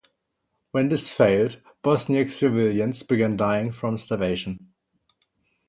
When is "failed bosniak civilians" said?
1.11-3.03